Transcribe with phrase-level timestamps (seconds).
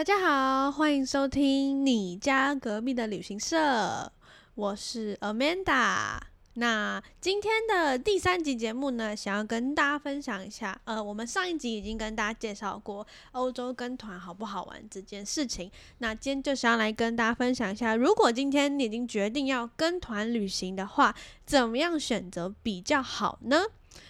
[0.00, 4.10] 大家好，欢迎收听你家隔壁的旅行社，
[4.54, 6.18] 我是 Amanda。
[6.54, 15.70] 那今天的第三集节目呢，想要跟大家分享一下，呃，我们上一集已经跟大家介绍过欧洲跟团好不好玩这件事情。
[15.98, 23.64] 那今天就想要来跟大家分享一下，如果今天你已经决定要跟团旅行的话，怎么样选择比较好呢？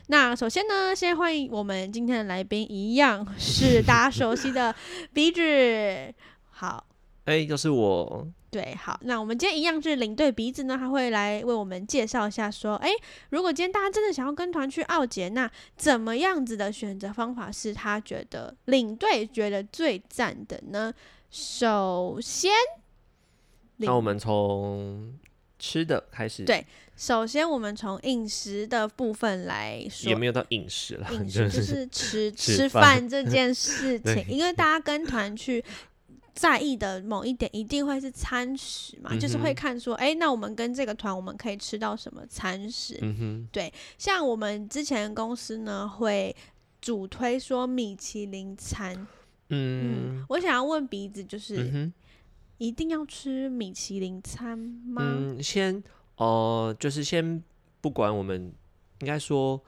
[0.09, 4.75] 那首先呢，先欢迎我们今天的来宾，一样是 大家熟悉的
[5.13, 6.13] 鼻子。
[6.51, 6.85] 好，
[7.25, 8.29] 哎，就是我。
[8.51, 12.91] 对，好，那我们今天一样是领队鼻子呢，他会来为我们介绍一下，说，哎，
[13.29, 20.93] 如果今天大家真的想要跟团去奥杰，那怎么样子的选择方法是他觉得领队觉得最赞的呢？
[21.31, 22.51] 首先，
[23.77, 25.17] 那我们从
[25.61, 26.45] 吃的开始。
[26.45, 26.67] 对，
[27.01, 35.65] 首先我们从饮食的部分来说，也没有到饮食了，饮食就是吃 吃饭这件事情， 因为大家跟团去。
[36.33, 42.99] 在意的某一点一定会是餐食嘛，就是会看说，哎，那我们跟这个团我们可以吃到什么餐食？
[43.53, 46.35] 对，像我们之前公司呢会
[46.81, 49.07] 主推说米其林餐。
[49.51, 51.91] 嗯，我想要问鼻子，就是
[52.57, 55.03] 一定要吃米其林餐吗？
[55.05, 55.83] 嗯，先
[56.21, 57.43] 哦，就是先
[57.81, 58.53] 不管我们
[59.01, 59.61] 应该说，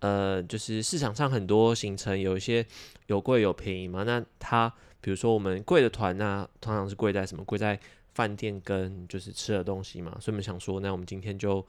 [0.00, 2.66] 呃，就是市场上很多行程有一些
[3.06, 4.72] 有贵有便宜嘛，那它。
[5.02, 7.42] 比如说我们贵的团呢，通常是贵在什么？
[7.44, 7.80] 贵在
[8.12, 10.14] 饭店跟就是吃的东西嘛。
[10.20, 11.66] 所以我们想说，那我们今天就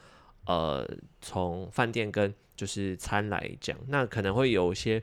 [0.47, 0.85] 呃
[1.21, 5.01] 从饭店跟就是餐来讲，那可能会有一些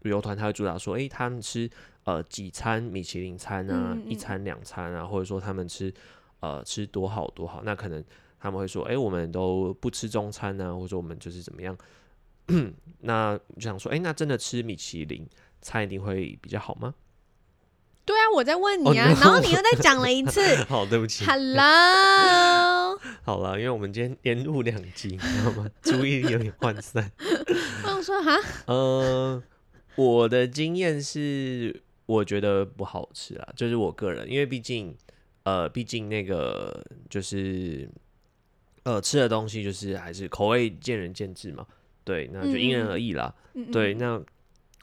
[0.00, 1.70] 旅游团他会主打说，诶，他们吃
[2.02, 5.94] 呃几餐米其林餐啊，一餐两餐啊，或者说他们吃
[6.40, 8.04] 呃吃多好多好，那可能
[8.40, 11.76] 他们会说，哎，我们都不吃中餐呢，或者我们就是怎么样？
[13.00, 15.26] 那就想说，哎，那真的吃米其林
[15.60, 16.94] 餐一定会比较好吗？
[18.04, 20.40] 对啊，我在问你啊，然后你又再讲了一次。
[20.64, 21.26] 好，对不起。
[21.26, 22.98] Hello。
[23.22, 25.68] 好了，因为我们今天连录两集，你知道吗？
[25.82, 27.12] 注意力有点涣散。
[27.84, 28.34] 我说哈，
[28.66, 29.42] 呃，
[29.96, 34.96] 我的经验是，我觉得不好吃啊，就是我个人，因为毕竟，
[35.42, 37.86] 呃，毕竟那个就是，
[38.88, 41.66] 呃，吃的东西就是还是口味见仁见智嘛。
[42.04, 43.34] 对，那就因人而异啦。
[43.72, 44.22] 对，那。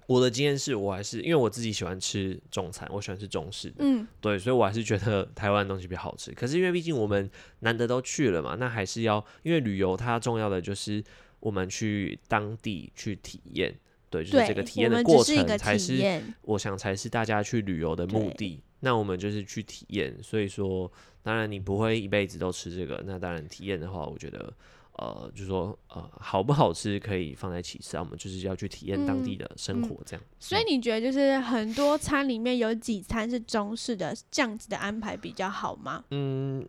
[0.07, 6.31] 我的经验是我还是因为我自己喜欢吃中餐，我喜欢吃中式的，嗯，对，所以我还是觉得台湾东西比较好吃。
[6.33, 7.27] 可是因为毕竟我们
[7.61, 11.03] 难得都去了嘛，那还是要因为旅游它重要的就是
[11.39, 13.75] 我们去当地去体验，
[14.11, 18.61] 对，就是这个体验的过程才是我想才是大家去旅游的目的。
[18.85, 20.89] 那我们就是去体验，所以说
[21.23, 24.53] 当然你不会一辈子都吃这个，那当然体验的话，我觉得。
[24.97, 30.25] 呃，就是说，呃，好不好吃可以放在其次啊，我们就是要去体验当地的生活，这样。
[30.39, 36.05] 所以你觉得，就是很多餐里面有几餐是中式的，这样子的安排比较好吗？
[36.11, 36.65] 嗯，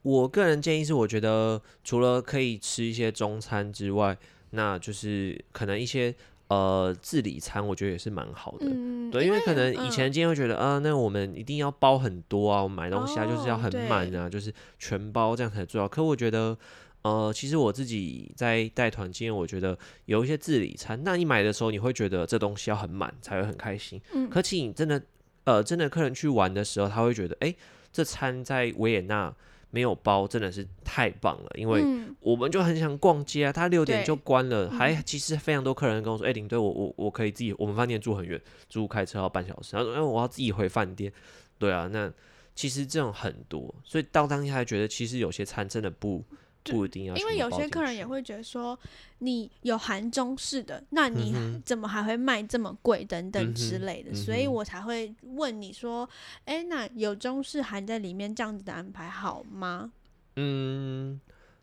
[0.00, 4.16] 我个人建议是，我觉得除了可以吃一些中餐之外，
[4.52, 6.14] 那就是可能一些
[6.48, 8.66] 呃自理餐，我觉得也是蛮好的。
[8.68, 15.88] 嗯，对，因为可能以前今天会觉得，啊，那我们一定要包很多啊，我们买东西啊就是要很满啊，就是全包这样才重要。
[15.88, 16.56] 可我觉得。
[17.02, 24.02] 呃，其实我自己在带团经验，我觉得有一些自理餐，那你买的时候，你会觉得这东西要很满才会很开心。
[24.12, 25.00] 嗯，可其你真的，
[25.44, 27.54] 呃，真的客人去玩的时候，他会觉得，哎，
[27.92, 29.32] 这餐在维也纳
[29.76, 31.50] 没有包，真的是太棒了。
[31.54, 31.84] 因为
[32.20, 41.12] 我们就很想逛街啊，他六点就关了，还其实非常多客人跟我说，哎，领队，我我我可以自己，我们饭店住很远，住开车要半小时，他说，哎，我要自己回饭店。
[41.58, 42.10] 对啊，那
[42.54, 46.24] 其实这种很多，所以到当下觉得，其实有些餐真的不。
[46.72, 48.78] 不一定要，因为有些客人也会觉得说，
[49.18, 51.34] 你有含中式的，那你
[51.64, 56.08] 怎么还会卖这么贵等等之类的，所以我才会问你说，
[56.44, 59.92] 哎，那有中式含在里面这样子的安排好吗？
[60.36, 61.20] 嗯，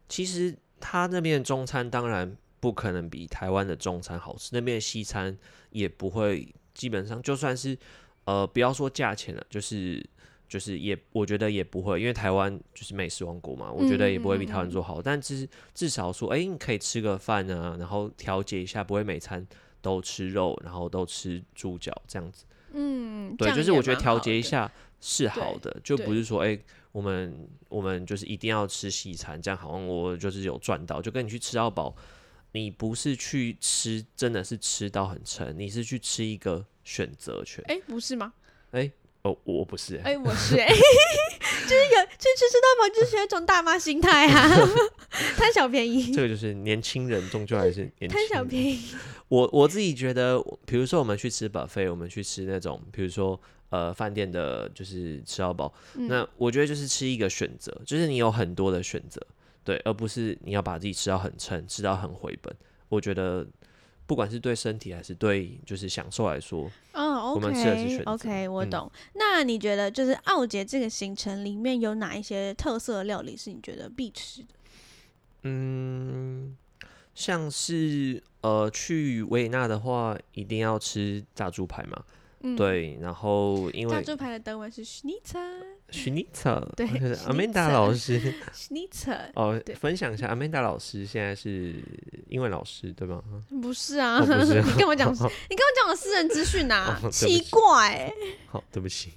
[0.09, 5.37] 其实他那边的中餐当然不可能比台湾的中餐好吃，那边的西餐
[5.71, 7.77] 也不会，基本上就算是
[8.25, 10.05] 呃，不要说价钱了，就是。
[10.53, 15.01] 就是也，我觉得也不会，因为台湾就是美食王国嘛，我觉得也不会比台湾做好。
[15.01, 19.43] 但至至少说，哎，你可以吃个饭啊，然后调节一下，不会每餐
[19.81, 22.45] 都吃肉，然后都吃猪脚这样子。
[22.71, 24.71] 嗯，对，就是我觉得调节一下
[25.01, 26.55] 是好的，就不是说，哎，
[26.91, 31.95] 我们我们就是一定要吃西餐，这样好像我就是有赚到，就跟你去吃到饱，
[32.51, 37.65] 你不是去吃，真的是吃到很撑，你是去吃一个选择权。
[37.67, 38.33] 哎，不是吗？
[38.69, 38.91] 哎。
[39.23, 44.49] 哦，我不是，哎，我是，哎，就就是有去吃吃到饱，就是有一种大妈心态啊，
[45.37, 46.11] 贪小便宜。
[46.11, 48.09] 这个就是年轻人终究还是年轻。
[48.09, 48.79] 贪小便宜。
[49.29, 53.39] 我我自己觉得，比如说我们去吃 buffet，我们去吃那种，比如说
[53.69, 55.73] 呃饭店的，就是吃到饱。
[55.93, 59.25] 那我觉得就是吃一个选择，就是你有很多的选择，
[59.63, 62.53] 对，而不是你要把自己吃到很撑，吃到很回本。
[62.89, 63.47] 我觉得。
[64.05, 68.91] 不管是对身体还是对就是享受来说，嗯，OK，OK，我懂。
[69.13, 74.47] 那你觉得就是奥杰这个行程里面有哪一些特色料理是你觉得必吃的？
[75.43, 76.57] 嗯，
[77.13, 82.03] 像是呃去维也纳的话，一定要吃炸猪排嘛。
[82.57, 84.83] 对，然后因为炸猪排的德文是
[85.91, 91.75] Schnitzel，Schnitzel，对，Amanda 老师， Schnitzel，哦，分享一下，Amanda 老师现在是
[92.29, 93.21] 英文老师对吗？
[93.61, 94.25] 不是啊， 你
[94.77, 98.11] 跟我讲， 你跟我讲我私人资讯啊，奇怪。
[98.47, 99.13] 好，对不起。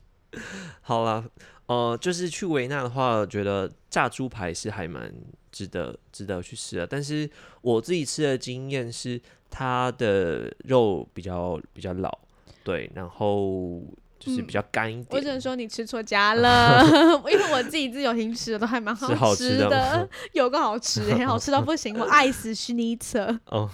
[0.82, 1.24] 好了，
[1.66, 5.10] 呃，就是去维纳的话，觉得炸猪排是还蛮
[5.50, 7.28] 值得值得去吃的，但是
[7.62, 12.18] 我自己吃的经验是，它的肉比较比较老。
[12.62, 13.80] 对，然后
[14.18, 15.06] 就是比较干一点。
[15.10, 16.82] 我只能说你吃错家了，
[17.30, 23.38] 因为我自己自由行吃的都还蛮 好吃的，有个好吃，好吃到不行，我爱死虚尼车。
[23.46, 23.70] 哦，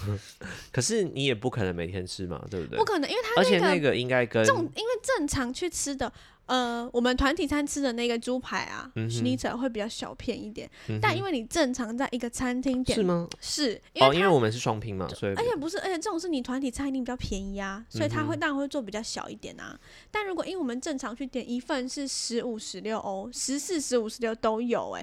[0.73, 2.79] 可是你也不可能每天吃嘛，对不对？
[2.79, 6.13] 不可能，因为它而且那个应该跟正，因为正常去吃的。
[6.47, 10.69] 呃，我们团体餐吃的那个猪排啊 s c h n i t z e r 会比较小片一点，
[11.01, 13.29] 但因为你正常在一个餐厅点是吗？
[13.41, 19.79] 是，哦，因为我们是双拼嘛，所以而且不是，而且这种是你团体餐一定比较便宜啊，所以它会当然会做比较小一点啊。
[20.11, 25.03] 但如果因为我们正常去点一份是十五十六欧，十四十五十六都有哎，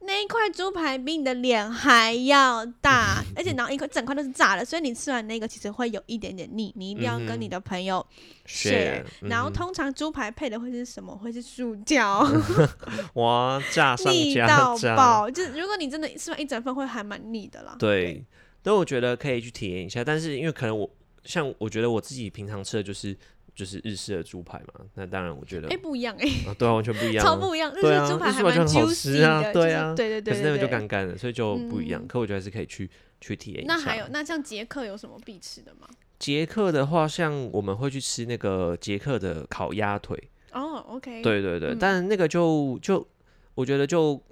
[0.00, 8.04] 那一块猪排比你的脸还要大，而且然后一块整块都是炸的，所以你吃完那个其实会有一点点腻，你一定要跟你的朋友。
[8.54, 11.16] 是，然后通常猪排配的会是什么？
[11.16, 12.22] 会是薯条。
[13.14, 15.30] 哇，炸上腻到爆！
[15.30, 17.74] 就是如果你真的吃完一整份，会还蛮腻的啦。
[17.78, 18.22] 对，
[18.62, 20.04] 但我觉得可以去体验一下。
[20.04, 20.88] 但是因为可能我
[21.24, 23.16] 像我觉得我自己平常吃的就是
[23.54, 26.28] 就是日式的猪排嘛，那当然我觉得哎不一样哎，
[26.58, 27.72] 对啊，完全不一 样，超不一样。
[27.72, 30.34] 日式猪排还蛮 juicy 的，对啊，对对对。
[30.34, 32.06] 可是那个就干干的，所以就不一样。
[32.06, 32.90] 可我觉得还是可以去
[33.20, 33.74] 去体验一下。
[33.74, 35.88] 那还有，那像捷克有什么必吃的吗？
[36.22, 40.16] 捷克的话，像我们会去吃那个捷克的烤鸭腿
[40.52, 43.04] 哦，OK，对对对，但那个就就
[43.56, 44.22] 我觉得就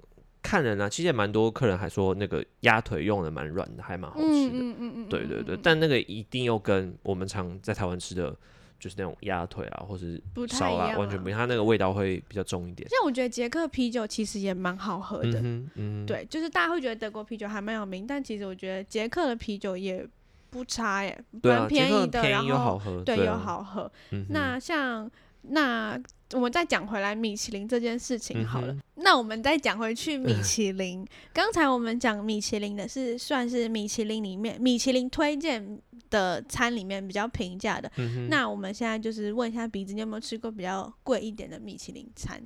[0.41, 8.33] 看人啊，其实也蛮多客人还说那个鸭腿用的蛮软的，还蛮好吃的，嗯嗯嗯对对对，但那个一定要跟我们常在台湾吃的
[8.79, 12.87] 就是那种鸭腿啊，或是烧腊完全不一样，它那个味道会比较重一点。
[12.87, 15.41] 像我觉得捷克啤酒其实也蛮好喝的，
[15.75, 20.07] 嗯，对，就是大家会觉得德国啤酒还蛮有名，但其实我觉得捷克的啤酒也。
[20.51, 23.91] 不差耶，蛮便宜的，然后对又好喝。
[24.29, 25.09] 那像
[25.43, 25.99] 那
[26.33, 28.77] 我们再讲回来米其林这件事情好了。
[29.03, 31.03] 那我们再讲回去米其林，
[31.33, 35.81] 刚才我们讲米其林的是算是米其林里面米其林推荐
[36.11, 37.91] 的餐里面比较平价的。
[38.29, 42.39] 那我们现在就是问一下鼻子，你有没有吃过比较贵一点的米其林餐？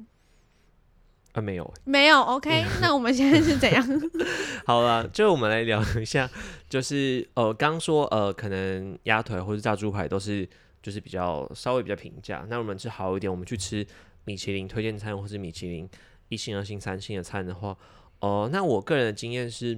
[1.36, 3.86] 啊，没有，没有，OK， 那我们现在是怎样？
[4.66, 6.30] 好了，就我们来聊一下，
[6.70, 10.48] 就是呃，刚说呃，可能鸭腿或者炸猪排都是
[10.82, 12.46] 就是比较稍微比较平价。
[12.50, 13.86] 那我们吃好一点，我们去吃
[14.24, 15.90] 米其林推荐餐或是米其林
[16.30, 17.78] 一星、二星、三星的餐的话，
[18.22, 19.78] 哦，那我个人的经验是，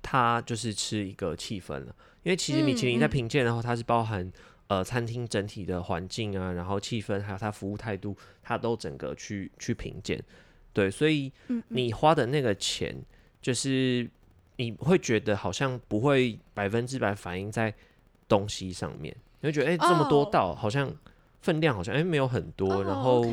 [0.00, 4.32] 它就是吃一个气氛了，因为其实米其林在评鉴的话，它是包含
[4.68, 10.18] 呃餐厅整体的环境啊，然后气氛还有它服务态度，它都整个去去评鉴。
[10.76, 11.32] 对，所以
[11.68, 12.94] 你花的那个钱，
[13.40, 14.06] 就是
[14.56, 17.72] 你会觉得好像不会百分之百反映在
[18.28, 20.94] 东西上面，你会觉得哎，这么多道好像
[21.40, 23.24] 分量好像哎没有很多，然后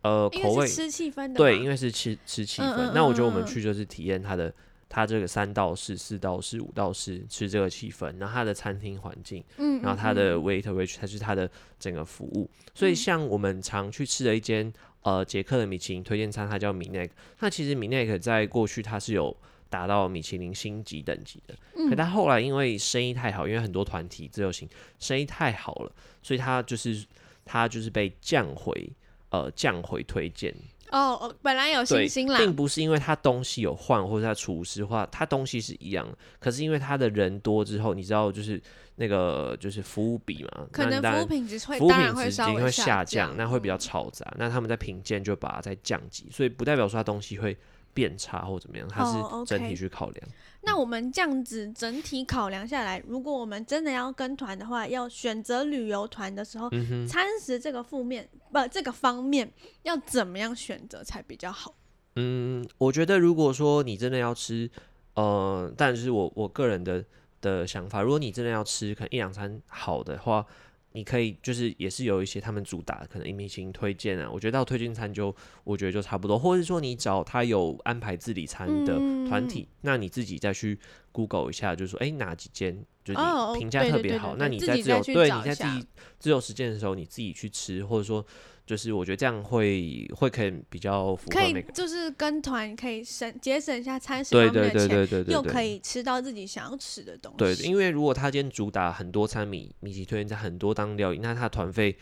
[0.00, 2.92] 呃口味吃气氛的，对，因为是吃吃气氛。
[2.94, 4.50] 那我觉得我们去就是体验它的，
[4.88, 12.48] 它这个三道式、四道式、五道式吃这个气氛，然后它的餐厅环境，嗯，然后它的 waiter w a i t 它是它的整个服务。
[12.74, 14.72] 所以像我们常去吃的一间。
[15.02, 17.14] 呃，捷克的米其林推荐餐，它叫米奈克。
[17.38, 19.34] 那其实米奈克在过去它是有
[19.70, 21.54] 达到米其林星级等级的，
[21.88, 27.06] 可它后来因为生意太好，因为很多团体自由行生意太好了，所以它就是
[27.44, 28.90] 它就是被降回
[29.30, 30.54] 呃降回推荐。
[30.90, 38.60] 哦哦，本来有信心啦，并不是因为他东西有换，或者他厨师化，他东西是一样的，可是因为他的人多之后，你知道就是
[38.96, 47.56] 那个就是服务比嘛，可能服务品质会服务品质稍会下降，那会比较嘈杂，那他们在品鉴就把它再降级，所以不代表说他东西会
[47.98, 50.28] 变差或怎么样，它是整体去考量。
[50.60, 56.70] 那我们这样子整体考量下来，如果我们真的要跟团的话，要选择旅游团的时候，
[57.08, 59.50] 餐食这个负面不这个方面
[59.82, 61.74] 要怎么样选择才比较好？
[62.14, 64.70] 嗯，我觉得如果说你真的要吃，
[65.14, 67.04] 呃，但是我我个人的
[67.40, 70.46] 的想法，如果你真的要吃，可能一两餐好的话。
[70.92, 80.78] 你可以就是也是有一些他们主打可能明星推荐啊，我觉得到推荐餐就我觉得就差不多，或者说你找他有安排自理餐的团体，那你自己再去
[81.12, 85.86] Google 一下，就是说哎哪几间就是评价特别好，那你在自由对你在自己
[86.18, 88.24] 自由时间的时候你自己去吃，或者说。
[88.68, 97.38] 就是我觉得这样会会可以比较符合那个，就是跟团可以省节省一下餐食方面的钱，又可以吃到自己想要吃的东西。
[97.38, 101.96] 对，因为如果他今天主打很多餐米米其推荐在很多当料理，那他的团费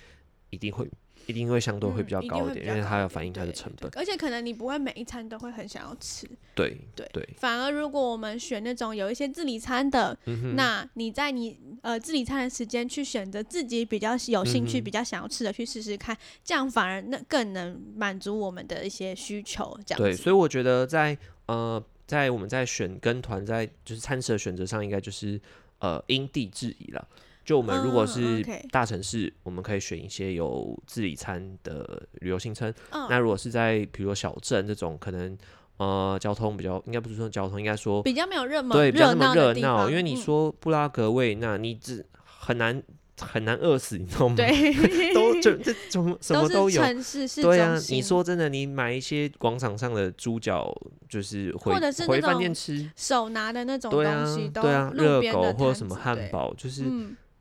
[0.50, 0.90] 一定会。
[1.26, 3.90] 一定会相对会比较高一点，因为它要反映它的成本。
[3.96, 6.26] 而且可能你不会每一餐都会很想要吃。
[6.54, 7.28] 对对对。
[7.36, 10.16] 反而如果我们选那种有一些自理餐的，
[10.54, 19.78] 那你在你呃自理餐的时间去选择自己比较有兴趣、比较想要吃的去试试看，这样反而那更能满足我们的一些需求。
[19.84, 21.16] 这样对，所以我觉得在
[21.46, 25.40] 呃在我们在选跟团在就是餐食的选择上，应该就是
[25.80, 27.08] 呃因地制宜了。
[27.46, 32.74] 就我们如果是大城市，我们可以选一些有自理餐的旅游行程。
[33.08, 35.38] 那如果是在比如说小镇这种，可能
[35.76, 39.88] 呃交通比较，应该不是说交通，应该说比较没有热门，对，比较那么热闹。
[39.88, 42.82] 因为你说布拉格位，那你只很难
[43.20, 44.34] 很难饿死，你知道吗？
[44.34, 44.74] 对，
[45.14, 46.82] 都这这什么 什么都有。
[46.82, 50.74] 城市是对啊，你说真的，你买一些广场上的猪脚，
[51.08, 56.82] 就是或者是回饭店吃手拿的那种东西，对啊，热狗或者什么汉堡，就是。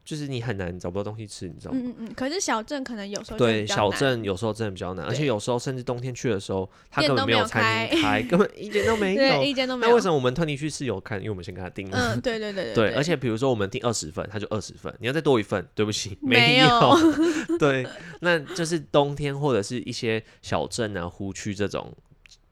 [0.06, 1.80] 就是你很难找不到东西吃，你知道吗？
[1.82, 2.14] 嗯嗯嗯。
[2.14, 9.90] 可是小镇可能有时候对小镇有时候真的比较难，而且有时候甚至冬天去的时候，他根本没有餐厅开，根本一间都没 有，一间都没有。
[9.90, 11.18] 那为什么我们特地去是有看？
[11.18, 11.98] 因为我们先给他订了。
[11.98, 12.92] 嗯，对对对 对。
[12.92, 16.70] 对，而且比如说我们订二十份，他就二十份，你要再多一份，对不起，没有。
[17.58, 17.88] 对，
[18.22, 21.92] 那就是冬天或者是一些小镇啊、湖区这种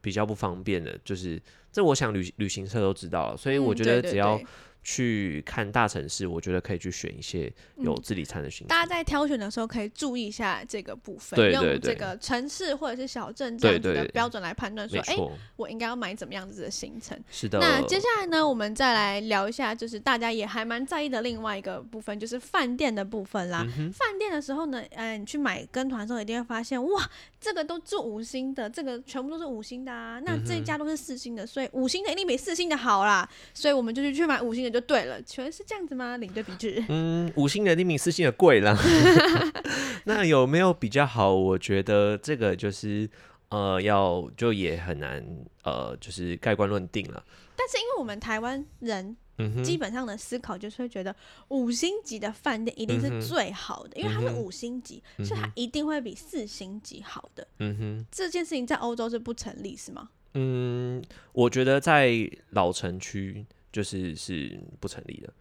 [0.00, 4.40] 比较不方便的，就是这我想旅旅行社都知道了，所以我觉得只要。
[4.84, 8.68] 去看大城市，我觉得可以去选一些有自理餐的行程。
[8.68, 15.16] 大家在挑选的时候可以注意一下这个部分，用这个城市或者是小镇这样子的标准来判断，说，哎，
[15.56, 17.18] 我应该要买怎么样子的行程。
[17.30, 17.58] 是的。
[17.58, 23.66] 那接下来呢，我们再来聊一下，就是大家也还蛮在意的另外一个部分，就是饭店的部分啦。
[23.92, 27.10] 饭店的时候呢，哎，你去买跟团的时候，一定会发现，哇，
[27.44, 30.18] 这个都住五星的，这个全部都是五星的啊。
[30.24, 33.28] 那这一家都是四星的，所以五星的一定比四星的好啦。
[33.52, 34.70] 所以我们就去去买五星的。
[34.70, 36.16] 就对了，全是这样子吗？
[36.16, 36.82] 领对比制？
[36.88, 38.74] 嗯，五星的一定比四星的贵了。
[40.04, 41.34] 那有没有比较好？
[41.34, 43.08] 我觉得这个就是
[43.50, 45.24] 呃，要就也很难
[45.62, 47.22] 呃，就是盖棺论定了。
[47.56, 49.16] 但是因为我们台湾人
[49.62, 51.14] 基本上的思考就是会觉得
[51.48, 57.46] 五星级的饭店一定是最好的，因为它是五星级，所以它一定会比四星级好的。
[57.58, 60.10] 嗯哼，这件事情在欧洲是不成立是吗？
[60.34, 62.12] 嗯，我觉得在
[62.50, 63.46] 老城区。
[63.74, 65.32] 就是是不成立的，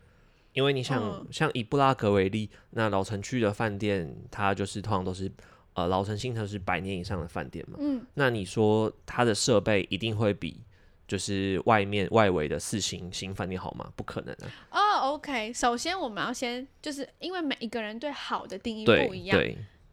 [0.54, 5.32] 因为你想像以布拉格为例，那老城区的饭店，它就是通常都是
[5.76, 10.60] 呃老城新城是百年以上的饭店嘛，嗯，那你说它的设备一定会比
[11.13, 13.88] 就是外面外围的四星新饭店好吗？
[13.96, 14.34] 不可能
[14.70, 14.79] 啊！
[14.79, 19.39] 哦，OK，首先我们要先就是因为每一个人对好的定义不一样。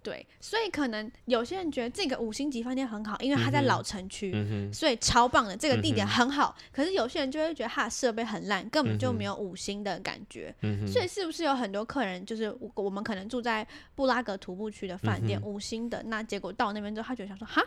[0.03, 4.33] 对，所以可能有些人觉得这个五星级饭店很好，因为它在老城区，
[4.73, 6.57] 所以超棒的，这个地点很好。
[6.73, 10.55] 可是有些人就会觉得它的设备很烂，根本就没有五星的感觉。
[10.91, 17.63] 所以是不是有很多客人就是我们可能住在布拉格徒步区的饭店五星的，那结果到那边之后，他觉得想说哈，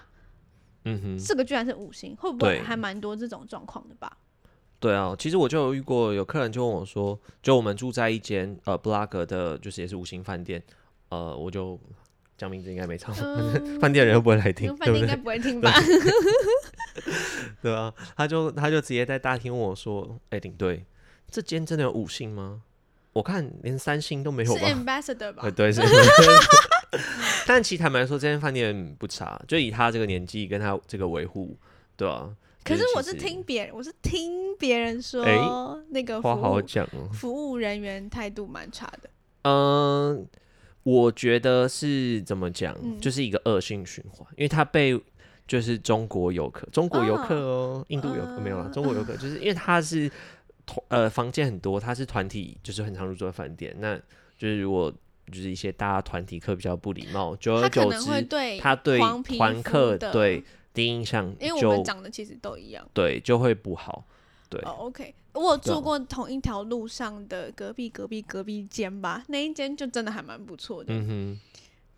[0.85, 4.17] 嗯哼，这个居然是五星，会不会还蛮多这种状况的吧？
[4.79, 10.61] 对啊，其实我就有遇过有客人就问我说，就我们住在一间呃布拉格的，就是也是五星饭店，
[11.09, 11.79] 呃，我就。
[12.35, 13.13] 讲名字应该没错，
[13.79, 15.71] 饭店人又不会来听，饭店应该不会听吧？
[17.61, 20.83] 对啊，他就他就直接在大厅问我说：“哎，领队，
[21.29, 22.63] 这间真的有五星吗？
[23.13, 25.49] 我看连三星都没有吧？” Ambassador 吧？
[25.51, 25.81] 对，是。
[27.45, 31.57] 但其实坦白说，这间饭店不差，就以他这个年纪跟他这个维护，
[31.95, 32.35] 对啊。
[32.63, 35.23] 可是我是听别人，我是听别人说，
[35.89, 39.09] 那个话好讲哦，服务人员态度蛮差的。
[39.43, 40.27] 嗯。
[40.85, 45.01] 我觉得是怎么讲，就是一个恶性循环，因为他被
[45.47, 50.11] 就是中国游客，中国游客哦，印度游客没有了，中国游客就是因为他是
[50.65, 53.95] 团呃房间很多，他是团体，就是很常入住的饭店，那
[54.37, 54.93] 就是如果
[55.31, 58.27] 就是一些大家团体课比较不礼貌，久而久之，
[58.59, 58.99] 他对
[59.37, 62.87] 团客对第一印象因为我们就长得其实都一样。
[62.93, 64.03] 对就会不好。
[64.49, 70.93] 对哦，OK，我住过同一条路上的隔壁隔壁隔壁间吧，那一间就真的还蛮不错的。
[70.93, 71.39] 嗯哼，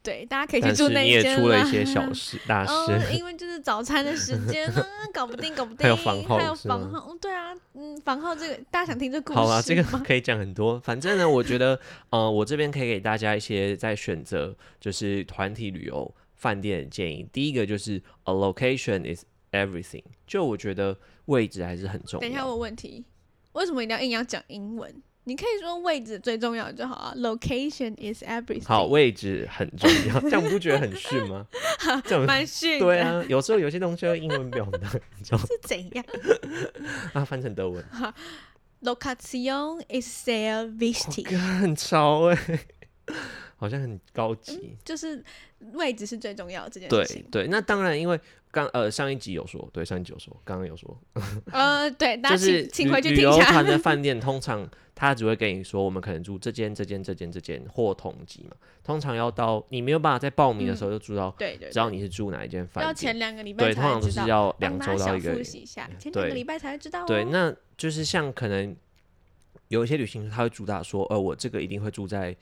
[0.05, 10.79] 对，大家可以去住那你也间出了一些小事大 哦事。，因为就是早餐的时间啊， 搞不定，搞不定，还有房号还有房号，嗯对啊，嗯，房号这个大家想听这故事好啊，这个可以讲很多。
[10.79, 11.79] 反正呢，我觉得，
[12.11, 17.27] 呃，我这边可以给大家一些在选择就是团体旅游饭店的建议。
[17.33, 20.95] 第一个就是 a location is everything，就我觉得
[21.25, 23.03] 位置还是很重要等一下，我问题，
[23.53, 24.93] 为什么一定要硬要讲英文？
[25.27, 28.65] 你可以说位置最重要就好啊，location is everything。
[28.67, 31.45] 好，位置很重要，这样不觉得很逊吗？
[32.05, 35.45] 这样蛮逊，对啊，有时候有些东西用英文表达，你知道吗？
[35.49, 36.05] 是怎样
[37.13, 37.83] 啊，翻成德文
[38.83, 42.37] ，？Location is sehr wichtig，、很潮哎、
[43.55, 44.75] 好像很高级。
[44.83, 45.23] 就是
[45.73, 47.25] 位置是最重要的这件对事情。
[47.31, 48.19] 对，那当然，因为
[48.51, 50.97] 刚呃上一集有说，对上一集有说，刚刚有说，
[51.51, 53.37] 呃，对，大家请、就是请回去旅听一下。
[53.37, 58.55] 旅游团的饭 店，通常他只会跟你说，我们可能住这间、这间、这间、这间或同级嘛。
[58.83, 62.95] 通常要到你没有办法在报名的时候就知道，对对知道你是住哪一间要饭店。
[62.95, 67.05] 前两个礼拜对，通常都，是要两周到一个复习一下，前两对个礼拜才会知道哦。
[67.07, 68.75] 对，那就是像可能
[69.69, 72.35] 有一些旅行社他会主打说，呃，我这个一定会住在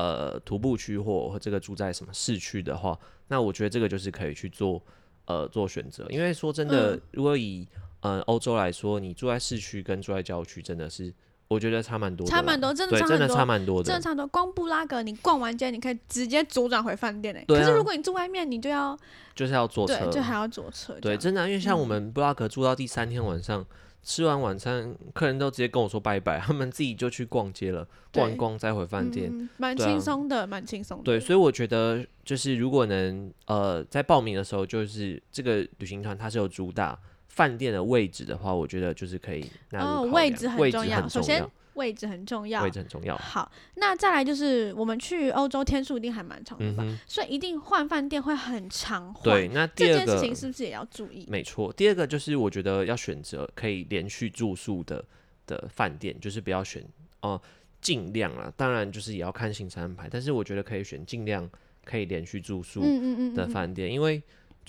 [0.00, 4.82] 呃徒步区或或这个住在什么市区的话，那我觉得这个就是可以去做
[5.26, 7.00] 呃做选择，因为说真的，嗯。
[7.12, 7.66] 如果以
[8.00, 11.12] 呃欧洲来说，你住在市区跟住在郊区真的是
[11.50, 13.86] 我觉得差蛮多的啦，差蛮多，真的对，真的差很多，差蛮多的。
[13.88, 14.24] 真的差很多。
[14.28, 17.44] 光布拉格，你逛完街，你可以直接左转回饭店诶。
[17.48, 18.96] 对啊可是如果你住外面，你就要
[19.34, 21.20] 就是要坐车，，就还要坐车这对，样。
[21.20, 23.66] 真的啊、因为像我嗯们布拉格住到第三天晚上，
[24.04, 29.28] 吃完晚餐，客人都直接跟我说拜拜，他们自己就去逛街了，逛逛再回饭店。
[29.32, 31.02] 嗯，蛮对啊轻松的，蛮轻松的。
[31.02, 36.96] 对，所以我觉得就是如果能呃在报名的时候，就是这个旅行团它是有主打
[37.30, 41.42] 饭店的位置的话，我觉得就是可以纳入哦位置很重要首先
[41.74, 42.70] 位置很重要位。
[42.70, 43.16] 置很重要。
[43.16, 49.22] 好，那再来就是我们去欧洲天数一定还蛮长的吧，嗯，所以一定换饭店会很常换。
[49.22, 51.24] 对，那这第二个件事情是不是也要注意？
[51.30, 55.02] 没错，第二个就是我觉得要选择可以连续住宿的
[55.46, 56.84] 的饭店，就是不要选
[57.22, 57.40] 哦，
[57.80, 61.48] 尽量啊，当然就是也要看行程安排，但是我觉得可以选尽量
[61.84, 64.20] 可以连续住宿嗯嗯嗯的嗯嗯，饭店，因为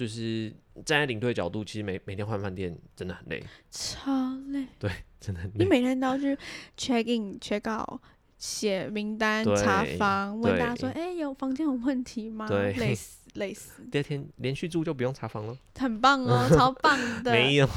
[0.01, 0.51] 就是
[0.83, 4.11] 站在领队角度，其实每每天换饭店真的很累，超
[4.47, 4.65] 累。
[4.79, 5.57] 对真的很累。
[5.59, 6.35] 你每天都要去
[6.75, 8.01] check in、check out、
[8.39, 17.31] 写名单、查房，问大家说：“哎、有房间有问题吗？”对累 死，累死，第二天连续住就不用查房了，很棒哦，超棒 的。
[17.31, 17.67] 没有，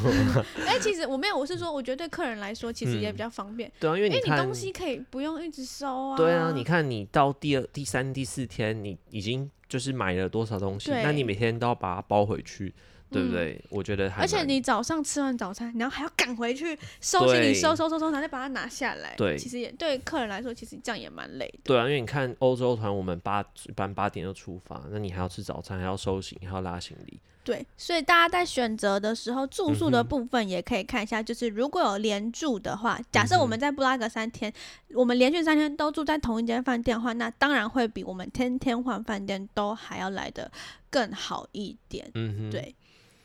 [0.66, 6.16] 哎、其实我没有，我是说，我觉得对客人来说，其实也嗯比较方便，对啊，因为因为你东西可以不用一直收啊。
[6.16, 12.74] 对啊，你看你到第二、第三、第四天，你已经就是买了多少东西，那你每天都要把它包回去，
[13.10, 13.64] 对不嗯对？
[13.70, 19.14] 我觉得还而且你早上吃完早餐，然后还要赶回去收行李，收收收收，然后再把它拿下来。
[19.16, 21.60] 对其实也对客人来说，其实这样也蛮累的。
[21.64, 27.20] 对啊，因为你看欧洲团，我们八一般八点就出发，那你还要吃早餐，还要收行李，还要拉行李。
[27.44, 34.50] 对，所以大家在选择的时候，住宿的部分也可以看一下，就是如果有连住的话，假设我们在布拉格三天，
[34.94, 40.50] 我们连续三天都住在同一间饭店的话，那当然会比我们天天换饭店都还要来的
[40.88, 42.10] 更好一点。
[42.14, 42.74] 嗯哼，，对，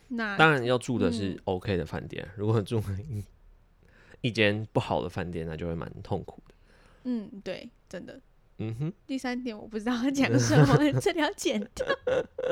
[0.10, 3.24] 那当然要住的是嗯 OK 的饭店，如果住一
[4.20, 6.56] 一间不好的饭店，那就会蛮痛苦的。
[7.06, 8.20] 嗯，对，真的。
[8.60, 11.86] 嗯哼，第三点我不知道要讲什么， 这里要剪掉。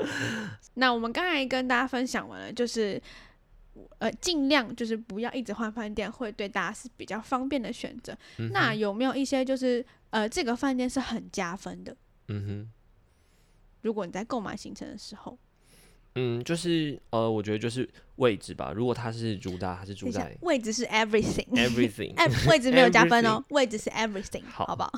[0.76, 3.02] 那我们刚才跟大家分享完了，就是
[4.00, 8.18] 呃，尽量就是不要一直换饭店，会对大家是比较方便的选择。
[8.38, 11.96] 嗯那有没有一些就是呃，这个饭店是很加分的？
[12.30, 12.70] 嗯哼，
[13.82, 15.38] 如果你在购买行程的时候，
[16.16, 18.72] 嗯，就是呃，我觉得就是位置吧。
[18.74, 24.92] 如果它是主打，它是主等一下在位置是 everything，everything，哎， 位置没有加分哦，位置是 everything，好好不好？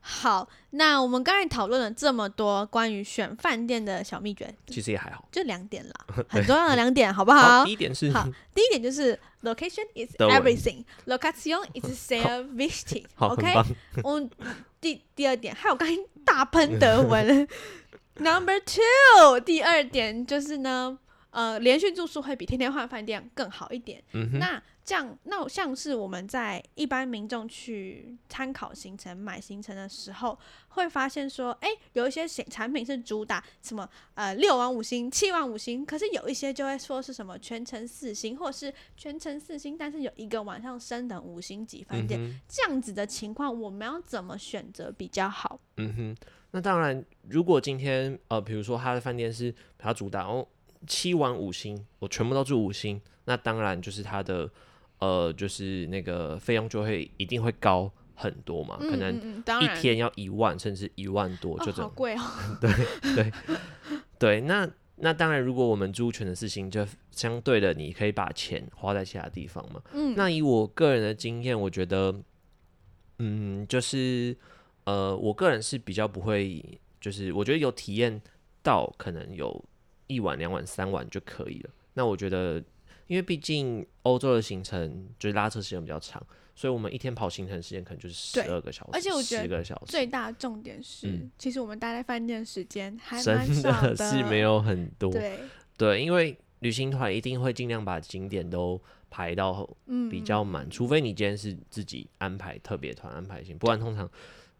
[0.00, 5.28] 好，那我们刚才讨论了这么多关于选饭店的小秘诀，其实也还好。
[5.30, 5.94] 就两点啦，
[6.28, 7.72] 很重要的两点，好不好，好第？
[7.72, 13.04] 一点是好第一点就是 location is everything，location is sehr wichtig。
[13.14, 13.66] 好，很 OK，棒。
[14.02, 14.28] 我
[14.80, 17.46] 第第二点，还有刚才大喷德文。
[18.16, 20.98] Number two，第二点就是呢，
[21.30, 24.02] 呃，连续住宿会比天天换饭店更好一点。
[24.12, 30.38] 嗯哼，那这样，那像是我们在一般民众去参考行程、买行程的时候，
[30.68, 45.60] 会发现说，哎、有一些产产品是主打什么呃六晚五星、七晚五星，可是有一些就会说是什么全程四星，或者是全程四星，但是有一个晚上升等五星级饭店，这样子的情况，我们要怎么选择比较好？
[45.76, 46.16] 嗯哼，
[46.50, 50.46] 那当然，如果今天呃，比如说他的饭店是它主打哦，
[50.86, 54.50] 七晚五星，我全部都住五星，那当然就是它的
[55.00, 59.14] 呃，就是那个费用就会一定会高很多嘛，可能
[59.60, 62.22] 一天要一万甚至一万多，就这种贵哦。
[62.60, 62.70] 对
[63.14, 63.32] 对
[64.18, 69.82] 对，那那当然，如果我们租全的事情，就相对的你可以把钱花在其他地方嘛。
[69.92, 72.14] 嗯，那以我个人的经验，我觉得，
[73.18, 74.36] 嗯，就是
[74.84, 76.62] 呃，我个人是比较不会，
[77.00, 78.20] 就是我觉得有体验
[78.62, 79.64] 到可能有。
[80.10, 81.70] 一晚、两晚、三晚就可以了。
[81.94, 82.60] 那我觉得，
[83.10, 88.90] 因为毕竟欧洲的行程就是拉车时间比较长，所以我们一天跑行程时间可能就是十二个小时。
[88.92, 95.10] 而且我觉得最大重点是，其实我们待在饭店时间还真的是没有很多。
[95.10, 95.40] 对
[95.76, 99.68] 对，因为旅行团一定会尽量把景点都排到
[100.08, 104.08] 比较满，除非你今天是自己安排特别团安排行，不然通常。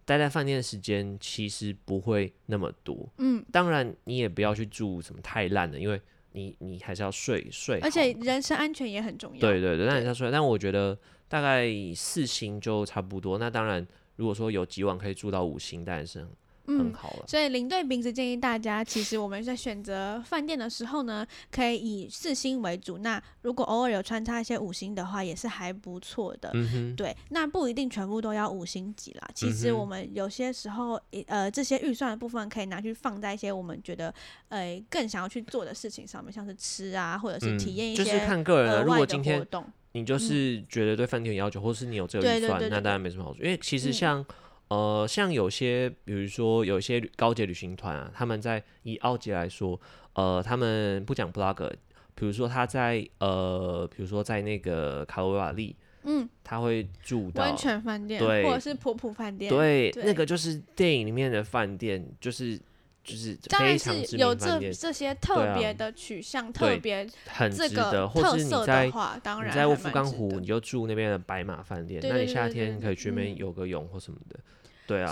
[0.05, 6.01] 待在饭店的时间其实不会那么多，嗯，当然你也不要去住什么太烂的，因为
[6.33, 9.41] 你你还是要睡睡，而且人身安全也很重要。
[9.41, 13.39] 对对对，那你要睡，但我觉得大概四星就差不多。
[13.39, 16.19] 那当然，如果说有几晚可以住到五星，当然是。
[16.21, 16.29] 很
[16.95, 22.99] 好了，所以领队平时建议大家，其实我们在选择饭店的时候呢，可以以四星为主。
[22.99, 26.51] 那如果偶尔有穿插一些五星的话，也是还不错的。
[26.55, 29.29] 嗯对，那不一定全部都要五星级啦。
[29.35, 34.15] 其实我们有些时候，呃，这些预算的部分可以拿去放在一些我们觉得
[34.49, 38.85] 呃更想要去做的事情上面，像是吃啊，或者是体验一些就是看个人。
[38.85, 39.47] 如果今天
[39.93, 43.43] 你就是觉得对饭店有要求，或是你有这个预算，那当然没什么好处。
[43.43, 44.25] 因为其实像。
[44.71, 49.79] 呃，像有些，比如说有一些高阶旅行团啊，他们在以奥杰来说，
[50.13, 51.69] 呃，他们不讲 blog，
[52.15, 62.57] 比如说他在呃，比如说在那个卡罗瓦利，嗯，他会住到温泉饭店，对，或者是普普饭店，对，那个就是电影里面的饭店，就是
[63.03, 68.89] 就是非常有这这些特别的取向，特别很值得，或是你在
[69.21, 74.39] 当然你在乌夫冈湖，你就住那边的白马饭店，那你夏天可以去那边游个泳或什么的。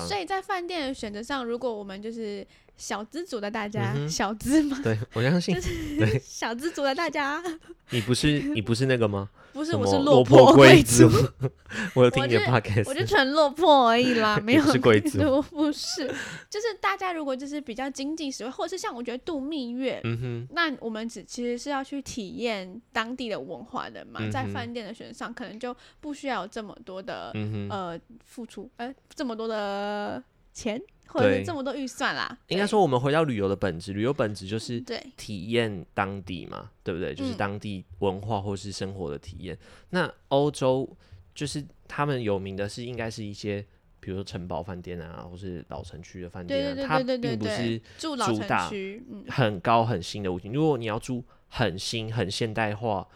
[0.07, 2.47] 所以在饭店的选择上，如果我们就是
[2.79, 4.81] 小资族的大家，小资吗？
[4.83, 5.55] 对我相信，
[5.99, 7.43] 对小资族的大家，
[7.91, 9.29] 你不是你不是那个吗？
[9.53, 11.11] 不是，我是落魄贵族。
[11.95, 16.07] 我有听你的 podcast，我就纯落魄而已啦， 没有是贵族， 不是。
[16.49, 27.33] 就是大家如果就是比较经济实惠，或者是像我觉得度蜜月，嗯哼，那我们只其实是要去体验当地的文化的嘛，在饭店的选择上，可能就不需要有这么多的
[27.69, 30.23] 呃付出，呃，这么多的
[30.55, 30.81] 钱。
[31.09, 37.15] 或者是这么多预算啦，应该说我们回到旅游的本质，旅游本质就是对体验当地嘛，对不对？
[37.15, 39.59] 就是当地文化或是生活的体验。
[39.91, 40.89] 那欧洲
[41.35, 43.65] 就是他们有名的是，应该是一些
[44.01, 50.53] 比如说城堡饭店啊，或是老城区的饭店啊，它并不是住老城区，很高很新的屋顶。
[50.53, 53.09] 如果你要住很新很现代化。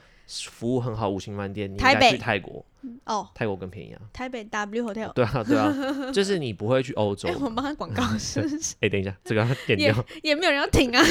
[0.50, 2.64] 服务很好，五星饭店，你应该去泰国
[3.04, 4.00] 哦，泰国更便宜啊。
[4.12, 5.72] 台北 W Hotel，对啊，对啊，
[6.12, 7.28] 就是你不会去欧洲。
[7.28, 8.40] 哎，我帮他广告是？
[8.80, 11.02] 哎，等一下，这个要点掉，也没有人要停啊。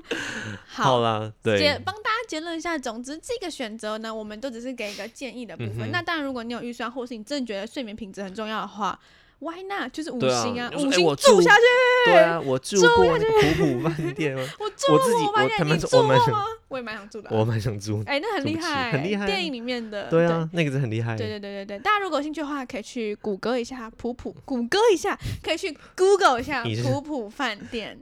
[0.66, 2.78] 好啦，对，帮大家结论一下。
[2.78, 5.90] 总之，这个选择呢，我们都只是给一个建议的部分。
[5.90, 8.98] 那当然，如果你有预算，或是你真的觉得睡眠品质很重要的话。
[9.40, 9.92] Why not？
[9.92, 11.62] 就是五星啊，五星住下去。
[12.06, 17.30] 对啊，我住过普普饭店我住我自己，我他们我蛮想，我也蛮想住的。
[17.30, 18.02] 我蛮想住。
[18.06, 19.26] 哎，那很厉害，很厉害。
[19.26, 20.10] 电影里面的。
[20.10, 21.16] 对啊，那个是很厉害。
[21.16, 27.96] 对对对对对，大家如果有兴趣的话，可以去谷歌一下普普，谷歌一下，可以去 Google 一下普普饭店。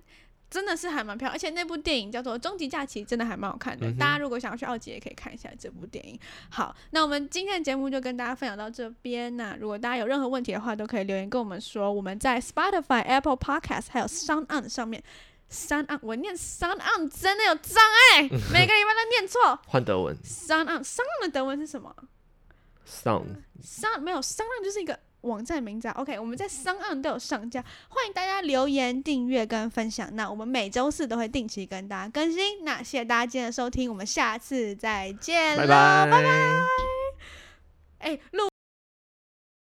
[0.48, 3.92] 真的是还蛮漂亮，而且那部电影叫做《终极假期》，真的还蛮好看的。
[3.98, 6.18] 大家如果想要去奥吉，也可以看一下这部电影。
[6.48, 9.36] 好，那我们今天的节目就跟大家分享到这边。
[9.36, 11.92] 那如果大家有任何问题的话，都可以留言跟我们说。
[11.92, 15.02] 我们在 Spotify、Apple Podcast 还有 Sound On 上面
[15.50, 17.82] ，Sound On 我念 Sound On 真的有障
[18.14, 19.58] 碍， 每个礼拜都念错。
[19.66, 21.94] 换德文，Sound On，Sound On 的德文是什么
[22.88, 24.98] ？Sound，Sound 没有，Sound On 就是一个。
[25.26, 30.08] 网站名字啊，OK，我们在商岸都有上架，欢迎大家留言、订阅跟分享。
[30.14, 32.64] 那我们每周四都会定期跟大家更新。
[32.64, 36.28] 那谢谢大家今天的收听，我们下次再见拜拜，拜拜。
[37.98, 38.55] 哎，录。